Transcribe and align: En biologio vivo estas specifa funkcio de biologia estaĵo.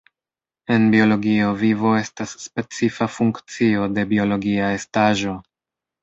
En 0.75 0.85
biologio 0.93 1.49
vivo 1.57 1.91
estas 1.97 2.33
specifa 2.45 3.07
funkcio 3.17 3.83
de 3.99 4.05
biologia 4.15 4.71
estaĵo. 4.79 5.35